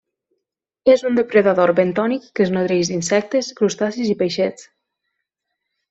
[0.93, 4.69] És un depredador bentònic que es nodreix d'insectes, crustacis i peixets.